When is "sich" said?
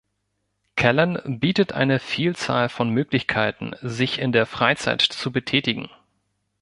3.83-4.17